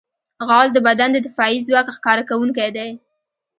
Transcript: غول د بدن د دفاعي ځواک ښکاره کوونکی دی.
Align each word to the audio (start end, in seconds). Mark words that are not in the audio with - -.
غول 0.47 0.67
د 0.73 0.77
بدن 0.87 1.09
د 1.13 1.17
دفاعي 1.25 1.57
ځواک 1.67 1.87
ښکاره 1.97 2.23
کوونکی 2.29 2.69
دی. 2.77 2.89